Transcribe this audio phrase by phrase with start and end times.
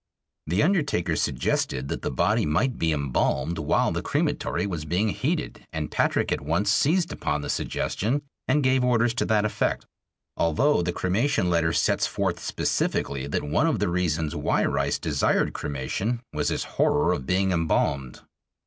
[0.47, 5.63] The undertaker suggested that the body might be embalmed while the crematory was being heated,
[5.71, 9.85] and Patrick at once seized upon the suggestion and gave orders to that effect,
[10.35, 15.53] although the cremation letter sets forth specifically that one of the reasons why Rice desired
[15.53, 18.21] cremation was his horror of being embalmed.